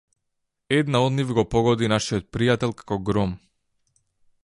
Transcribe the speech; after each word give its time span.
Една 0.77 1.01
од 1.09 1.13
нив 1.17 1.35
го 1.39 1.45
погоди 1.51 1.91
нашиот 1.93 2.27
пријател 2.39 2.77
како 2.83 3.01
гром. 3.11 3.37